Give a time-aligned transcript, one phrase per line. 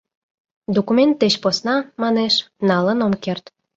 [0.77, 2.33] —Документ деч посна,— манеш,—
[2.69, 3.45] налын ом керт.